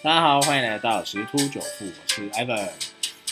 [0.00, 2.68] 大家好，欢迎来到十突九富，我是 Evan。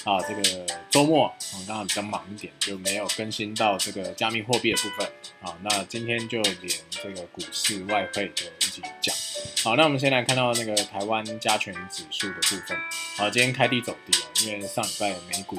[0.02, 5.06] 啊，这个周末我，刚刚比较忙一点，就没有更新到这个加密货币的部分。
[5.40, 9.14] 啊，那今天就连这个股市、外汇就一起讲。
[9.62, 12.76] 好，那我们先来看到那个台湾加权指数的部分。
[13.16, 15.56] 好，今天开低走低啊，因为上礼拜美股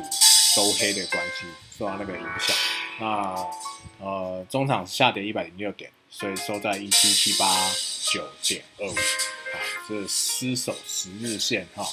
[0.53, 1.45] 收黑的关系，
[1.77, 2.55] 受到那个影响。
[2.99, 3.47] 那
[4.05, 7.45] 呃，中场下跌一百零六点，所以收在一七七八
[8.11, 8.95] 九点二五。
[9.87, 11.87] 是失守十日线哈，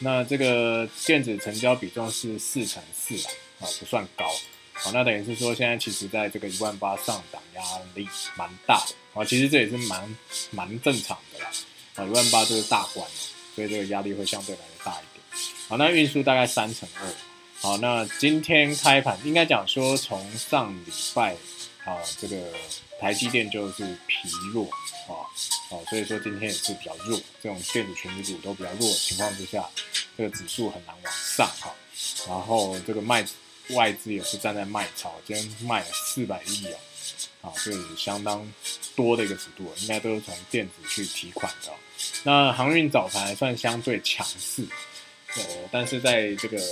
[0.00, 3.30] 那这个电子成交比重是四成四啊，
[3.60, 4.30] 啊不算高，
[4.72, 7.62] 好，那等于是说现在其实在这个一万八上档压
[7.94, 10.16] 力蛮大的，啊，其实这也是蛮
[10.50, 11.50] 蛮正常的啦，
[11.96, 13.14] 啊一万八就是大关了，
[13.54, 15.24] 所以这个压力会相对来的大一点，
[15.68, 17.08] 好，那运输大概三成二，
[17.60, 21.34] 好，那今天开盘应该讲说从上礼拜
[21.84, 22.36] 啊这个。
[23.02, 24.64] 台积电就是疲弱
[25.08, 25.26] 啊，
[25.70, 29.68] 哦，所以说今天也是比较弱，这种电子全值股都比较弱的情况之下，
[30.16, 31.74] 这个指数很难往上哈。
[32.28, 33.26] 然后这个卖
[33.70, 36.64] 外资也是站在卖超，今天卖了四百亿
[37.40, 38.48] 哦，啊，这是相当
[38.94, 41.72] 多的一个指度，应该都是从电子去提款的。
[42.22, 44.64] 那航运早盘算相对强势，
[45.34, 45.42] 呃，
[45.72, 46.62] 但是在这个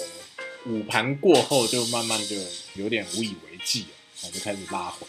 [0.67, 2.37] 午盘过后就慢慢就
[2.75, 3.85] 有点无以为继
[4.23, 5.05] 了，就开始拉回。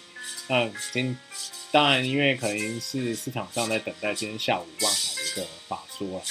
[0.51, 1.17] 那今
[1.71, 6.21] 当然，因为可能是市场上在等待今天下午万海的一个法说啊，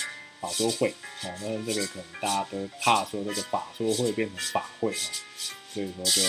[0.42, 0.90] 法说会，
[1.22, 5.08] 哦，那这个可能大家都怕说这个法说会变成法会啊，
[5.72, 6.22] 所以说就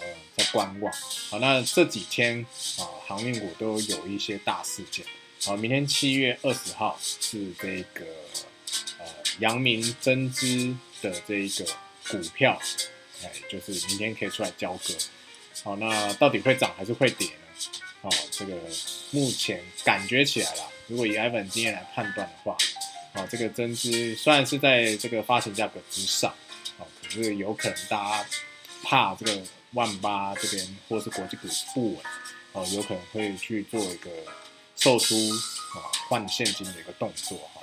[0.00, 0.92] 呃在观望。
[1.30, 2.44] 好，那这几天
[2.78, 5.06] 啊，航运股都有一些大事件。
[5.44, 8.04] 好，明天七月二十号是这个
[8.98, 9.06] 呃
[9.38, 11.64] 阳明增资的这一个
[12.08, 12.60] 股票，
[13.22, 14.92] 哎，就是明天可以出来交割。
[15.64, 17.32] 好，那到底会涨还是会跌呢？
[18.02, 18.54] 哦，这个
[19.10, 22.56] 目前感觉起来了，如果以 Evan 经验来判断的话，
[23.14, 26.32] 哦，这个增资虽然是在这个发行价格之上，
[26.78, 28.28] 哦，可是有可能大家
[28.84, 29.42] 怕这个
[29.72, 32.04] 万八这边或是国际股不稳，
[32.52, 34.10] 哦，有可能会去做一个
[34.76, 35.14] 售出
[35.74, 37.60] 啊换现金的一个动作哈。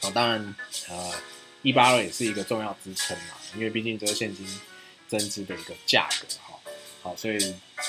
[0.00, 0.56] 哦，当然，
[0.88, 1.12] 呃，
[1.60, 4.46] 一八二也是一个重要支撑嘛，因为毕竟这个现金
[5.06, 6.57] 增资的一个价格哈。
[7.16, 7.38] 所以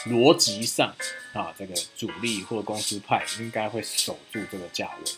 [0.06, 0.96] 逻辑上
[1.34, 5.12] 啊，这个主力或公司派应该会守住这个价位。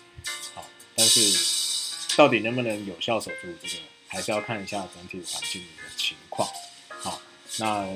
[0.53, 3.75] 好，但是到底能不能有效守住这个，
[4.07, 6.47] 还是要看一下整体环境的情况。
[6.89, 7.21] 好，
[7.59, 7.87] 那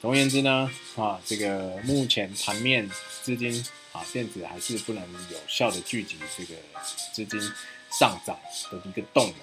[0.00, 2.88] 总而言之呢，啊，这个目前盘面
[3.22, 6.54] 资金啊，电子还是不能有效的聚集这个
[7.12, 7.40] 资金
[7.90, 8.38] 上涨
[8.70, 9.34] 的一个动能。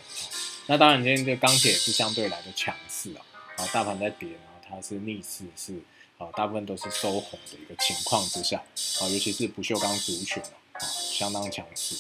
[0.67, 3.25] 那当然，今天这钢铁是相对来的强势啊，
[3.57, 4.29] 啊，大盘在跌。
[4.29, 5.73] 然后它是逆势，是
[6.21, 8.63] 啊，大部分都是收红的一个情况之下
[8.99, 10.41] 啊，尤其是不锈钢族群
[10.73, 10.79] 啊，
[11.11, 11.95] 相当强势。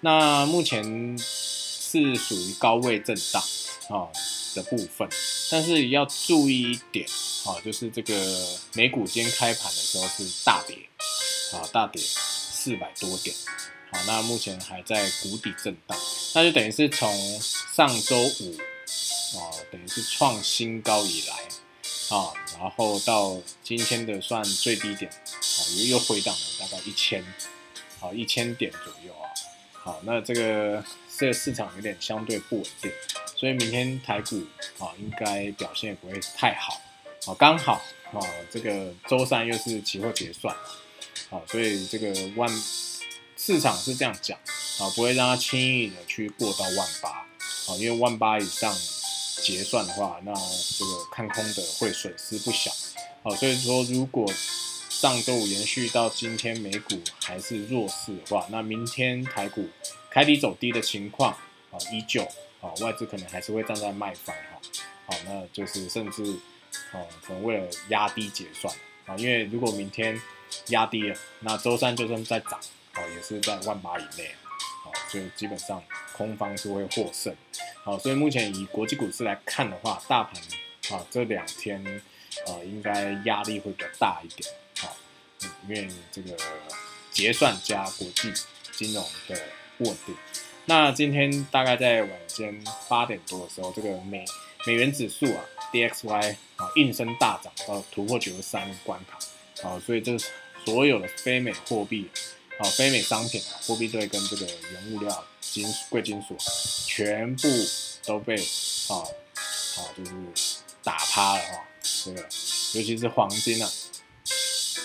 [0.00, 0.82] 那目前
[1.18, 3.42] 是属于高位震荡
[3.90, 4.08] 啊
[4.54, 5.06] 的部分，
[5.50, 7.06] 但是要注意一点
[7.44, 8.14] 啊，就是这个
[8.72, 10.74] 美股今天开盘的时候是大跌
[11.52, 13.36] 啊，大跌四百多点，
[13.92, 15.98] 好，那目前还在谷底震荡，
[16.34, 17.12] 那就等于是从
[17.74, 18.56] 上周五
[19.36, 21.34] 啊，等于是创新高以来。
[22.08, 27.22] 啊，然后到今天的算最低点，好，又又回档了大概一千，
[28.00, 29.28] 好一千点左右啊，
[29.74, 30.82] 好，那这个
[31.18, 32.90] 这个市场有点相对不稳定，
[33.36, 34.42] 所以明天台股
[34.78, 36.80] 啊应该表现也不会太好，
[37.26, 37.74] 好，刚好
[38.14, 38.20] 啊
[38.50, 40.56] 这个周三又是期货结算，
[41.28, 42.48] 好，所以这个万
[43.36, 44.38] 市场是这样讲，
[44.78, 48.74] 啊不会让它轻易的去过到万八，啊因为万八以上。
[49.40, 52.70] 结算的话，那这个看空的会损失不小，
[53.22, 54.26] 好，所以说如果
[54.88, 59.68] 上周五延续到今天美股还是弱势的话，那明天台股
[60.10, 61.32] 开低走低的情况
[61.70, 62.22] 啊依旧，
[62.60, 64.60] 啊外资可能还是会站在卖方哈，
[65.06, 66.24] 好，那就是甚至
[66.92, 68.74] 啊可能为了压低结算
[69.06, 70.20] 啊，因为如果明天
[70.68, 72.58] 压低了，那周三就算再涨，
[72.92, 74.34] 啊也是在万八以内，
[74.82, 75.82] 好，所以基本上
[76.16, 77.34] 空方是会获胜。
[77.88, 80.34] 好，所以目前以国际股市来看的话，大盘
[80.90, 81.82] 啊这两天
[82.46, 84.94] 呃应该压力会比较大一点，好，
[85.66, 86.36] 因为这个
[87.10, 88.30] 结算加国际
[88.72, 89.40] 金融的
[89.78, 90.14] 不稳定。
[90.66, 94.22] 那今天大概在晚间八点多的时候，这个美
[94.66, 95.40] 美元指数啊
[95.72, 100.14] DXY 啊应声大涨到突破九十三关卡，啊，所以这
[100.62, 102.10] 所有的非美货币
[102.58, 105.24] 啊非美商品啊货币对跟这个原物料。
[105.50, 106.36] 金贵金属
[106.86, 107.48] 全部
[108.04, 108.96] 都被啊
[109.76, 110.12] 啊就是
[110.82, 111.64] 打趴了哈，
[112.04, 113.70] 这个尤其是黄金啊，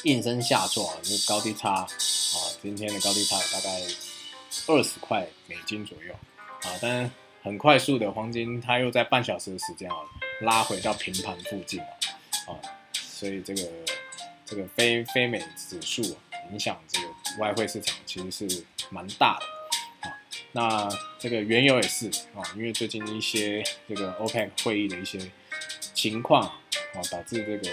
[0.03, 1.87] 应声下挫啊，就高低差啊，
[2.61, 3.81] 今天的高低差大概
[4.67, 6.13] 二十块美金左右
[6.63, 7.11] 啊，但是
[7.43, 9.97] 很快速的黄金它又在半小时的时间啊
[10.41, 11.85] 拉回到平盘附近了
[12.47, 12.51] 啊，
[12.93, 13.69] 所以这个
[14.45, 16.01] 这个非非美指数
[16.51, 17.07] 影响这个
[17.39, 19.45] 外汇市场其实是蛮大的。
[20.55, 20.87] 那
[21.19, 25.19] 这个原油也是啊，因为最近一些这个 OPEC 会议的一些
[25.93, 27.71] 情况啊，导致这个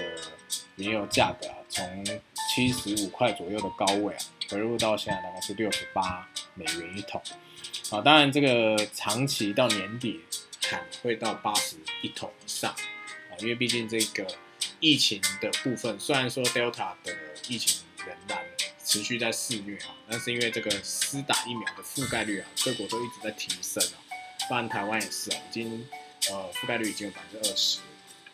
[0.77, 2.05] 原油价格啊从
[2.49, 7.21] 七十五块左右的高位啊，回落到现在大概是六十八美元一桶
[7.91, 8.01] 啊。
[8.01, 10.19] 当然，这个长期到年底
[10.63, 14.27] 看会到八十一桶以上啊，因为毕竟这个
[14.81, 17.15] 疫情的部分，虽然说 Delta 的
[17.47, 18.39] 疫情仍然
[18.91, 24.03] 持续在肆虐啊，但是因为这个施打疫苗的覆盖率啊，各国都一直在提升啊，
[24.49, 25.89] 不然台湾也是啊，已经
[26.29, 27.79] 呃覆盖率已经有百分之二十。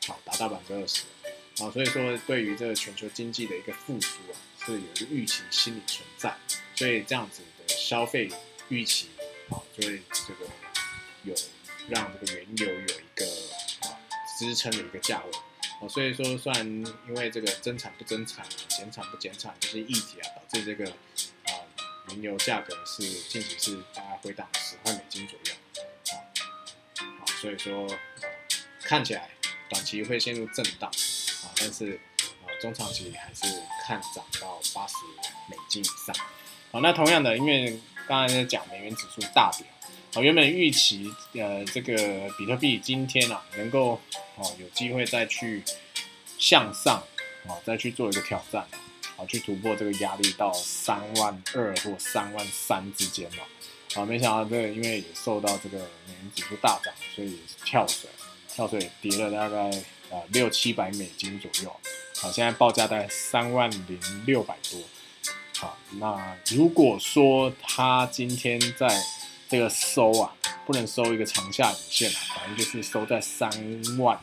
[0.06, 1.02] 好，达到百分之二十，
[1.62, 6.34] 啊，所以说对于这个全球经济的一个复苏啊，是有一个预期心理存在，
[6.74, 8.30] 所以这样子的消费
[8.70, 9.08] 预期，
[9.50, 10.50] 啊，就会这个
[11.24, 11.34] 有
[11.90, 13.26] 让这个原油有一个
[13.82, 14.00] 啊
[14.38, 15.30] 支撑的一个价位，
[15.80, 16.66] 哦，所以说虽然
[17.08, 21.50] 因为这个增产不增产，减产不减产这些议题啊，导致这个啊
[22.08, 25.54] 原油价格是近期是大概回档十块美金左右，
[26.10, 26.14] 啊，
[27.20, 27.86] 好，所以说
[28.82, 29.30] 看起来。
[29.68, 33.42] 短期会陷入震荡啊，但是啊中长期还是
[33.84, 34.94] 看涨到八十
[35.50, 36.14] 美金以上。
[36.70, 39.66] 好，那同样的，因为刚才在讲美元指数大跌，
[40.14, 41.96] 啊原本预期呃这个
[42.38, 44.00] 比特币今天啊能够
[44.36, 45.62] 哦有机会再去
[46.38, 47.02] 向上
[47.46, 48.66] 啊再去做一个挑战，
[49.16, 53.44] 啊去突破这个压力到三万二或三万三之间嘛，
[53.94, 58.08] 啊没想到这个因为也受到这个美元指数大涨，所以跳水。
[58.48, 59.68] 跳水跌了大概
[60.10, 61.70] 啊六七百美金左右，
[62.16, 64.80] 好，现在报价在三万零六百多，
[65.58, 68.88] 好，那如果说它今天在
[69.48, 70.34] 这个收啊，
[70.66, 73.50] 不能收一个长下影线啊，反正就是收在三
[73.98, 74.18] 万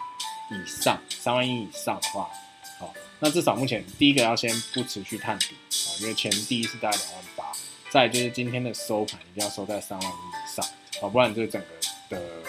[0.52, 2.30] 以上，三万一以上的话，
[2.80, 7.52] 好，那至少目前第一个要先不持续探底啊，因为前第一是大概两万八，
[7.90, 10.66] 再就是今天的收盘一定要收在三万以上，
[11.02, 11.68] 好，不然这整个
[12.16, 12.44] 的。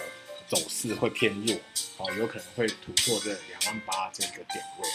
[0.46, 1.56] 走势会偏弱，
[1.96, 4.86] 好，有可能会突破这两万八这个点位。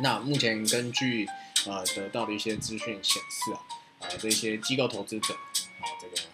[0.00, 1.28] 那目前根据
[1.64, 3.62] 呃得到的一些资讯显示啊，
[4.00, 6.28] 啊这些机构投资者啊，这个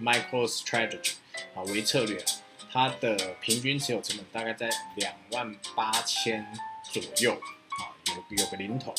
[0.00, 1.12] Micro Strategy
[1.54, 2.24] 啊为策略，
[2.72, 6.46] 它的平均持有成本大概在两万八千
[6.92, 8.94] 左右啊，有有个零头，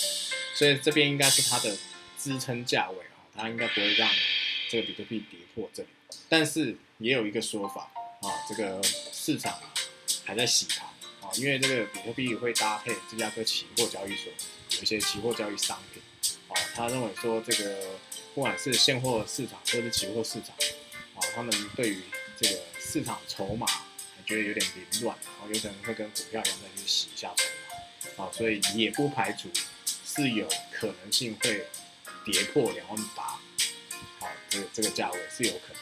[0.56, 1.78] 所以这边应该是它的
[2.18, 4.10] 支撑价位啊，它应该不会让
[4.70, 5.90] 这个比特币跌破这里。
[6.30, 7.92] 但是也有一个说法。
[8.20, 9.72] 啊，这个市场啊
[10.26, 10.88] 还在洗盘
[11.22, 14.34] 啊，因为这个比特币会搭配芝加哥期货交易所
[14.72, 16.02] 有一些期货交易商品，
[16.48, 17.80] 啊，他认为说这个
[18.34, 20.56] 不管是现货市场或是期货市场，
[21.18, 22.02] 啊，他们对于
[22.40, 23.68] 这个市场筹码
[24.26, 27.44] 觉得有点凌乱，然后，有可能会跟股票一样再去洗一下筹
[28.18, 29.50] 码，啊，所以也不排除
[30.06, 31.66] 是有可能性会
[32.26, 33.24] 跌破两万八，
[34.20, 35.82] 啊，这个这个价位是有可能，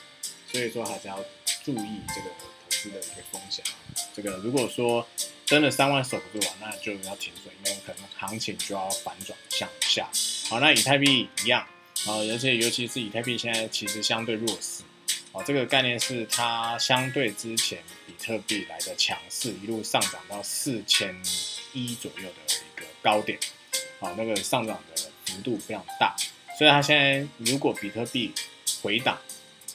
[0.51, 1.23] 所以说还是要。
[1.63, 3.73] 注意这个投资的一个风险啊，
[4.15, 5.07] 这个如果说
[5.47, 10.07] 真的三万守不住啊，那就要停损，因为可能行情就要反转向下。
[10.47, 11.61] 好，那以太币一样
[12.05, 14.83] 啊，而且尤其是以太币现在其实相对弱势
[15.35, 21.15] 啊，这个概念是它相对之前比特币来的强势，一路上涨到四千
[21.73, 23.37] 一左右的一个高点，
[23.99, 26.15] 啊，那个上涨的幅度非常大，
[26.57, 28.33] 所以它现在如果比特币
[28.81, 29.19] 回档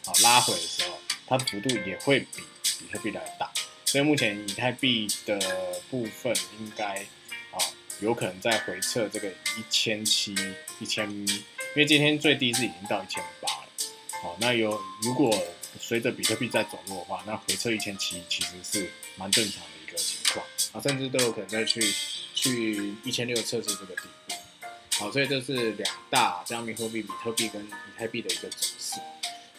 [0.06, 0.98] 啊拉回的时候。
[1.30, 2.42] 它的幅度也会比
[2.80, 3.48] 比特币来的大，
[3.84, 5.38] 所以目前以太币的
[5.88, 6.96] 部分应该
[7.52, 7.58] 啊
[8.00, 10.34] 有可能在回撤这个一千七
[10.80, 11.44] 一千，因
[11.76, 13.48] 为今天最低是已经到一千八
[14.22, 15.30] 好，那有如果
[15.80, 21.80] 随着比特币在走弱的话，那回撤一千七其实是蛮正常的一个情况啊，甚至都有可能再去
[22.34, 24.34] 去一千六测试这个底部，
[24.98, 29.00] 好，所以这是两大加密货币比特币跟以太币的一个走势，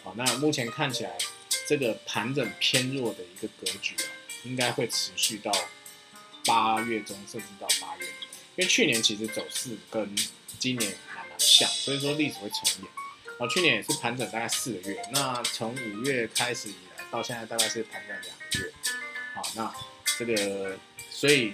[0.02, 1.16] 好，那目前看起来。
[1.64, 4.10] 这个盘整偏弱的一个格局啊，
[4.44, 5.50] 应该会持续到
[6.44, 8.06] 八月中，甚至到八月。
[8.56, 10.14] 因为去年其实走势跟
[10.58, 13.01] 今年蛮蛮像，所以说历史会重演。
[13.42, 18.72] 我，去年也是盘整大概四个月，那从五月开始以来到现在大概是盘整两个月。
[19.34, 19.74] 好，那
[20.16, 20.78] 这个
[21.10, 21.52] 所以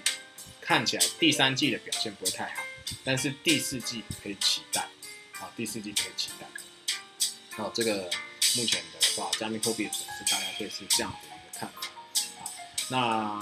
[0.61, 2.63] 看起来第三季的表现不会太好，
[3.03, 4.87] 但是第四季可以期待。
[5.33, 6.47] 好，第四季可以期待。
[7.57, 8.11] 好，这个
[8.57, 9.31] 目前的话。
[9.39, 11.89] 加密货币的走势大概会是这样的一个看法
[12.43, 12.45] 啊。
[12.91, 13.41] 那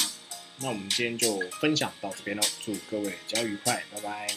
[0.58, 4.28] 那我们今天就分享到这边喽，祝各位交易愉快，拜拜。